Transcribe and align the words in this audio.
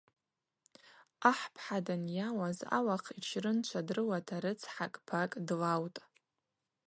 Ахӏ 1.29 1.45
пхӏа 1.53 1.77
данйауаз 1.85 2.59
ауахъ 2.77 3.11
йчрынчва 3.19 3.81
дрыуата 3.87 4.37
рыцхӏакӏ 4.43 4.99
пакӏ 5.07 5.33
длаутӏ. 5.47 5.99